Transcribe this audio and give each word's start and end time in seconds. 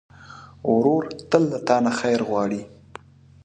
ورور 0.71 1.03
تل 1.29 1.43
له 1.51 1.59
تا 1.67 1.77
نه 1.85 1.91
خیر 1.99 2.19
غواړي. 2.29 2.61